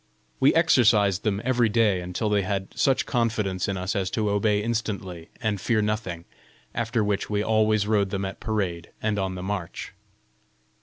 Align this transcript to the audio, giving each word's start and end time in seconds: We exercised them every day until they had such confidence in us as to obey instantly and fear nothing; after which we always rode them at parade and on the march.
We 0.39 0.51
exercised 0.55 1.21
them 1.21 1.43
every 1.45 1.69
day 1.69 2.01
until 2.01 2.27
they 2.27 2.41
had 2.41 2.75
such 2.75 3.05
confidence 3.05 3.67
in 3.67 3.77
us 3.77 3.95
as 3.95 4.09
to 4.17 4.31
obey 4.31 4.63
instantly 4.63 5.29
and 5.43 5.61
fear 5.61 5.79
nothing; 5.79 6.25
after 6.73 7.03
which 7.03 7.29
we 7.29 7.43
always 7.43 7.85
rode 7.85 8.09
them 8.09 8.25
at 8.25 8.39
parade 8.39 8.89
and 8.99 9.19
on 9.19 9.35
the 9.35 9.43
march. 9.43 9.93